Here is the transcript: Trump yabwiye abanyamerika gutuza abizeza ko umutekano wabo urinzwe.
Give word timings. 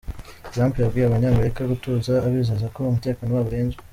Trump 0.51 0.73
yabwiye 0.77 1.05
abanyamerika 1.07 1.69
gutuza 1.71 2.13
abizeza 2.27 2.65
ko 2.75 2.79
umutekano 2.89 3.29
wabo 3.33 3.49
urinzwe. 3.51 3.81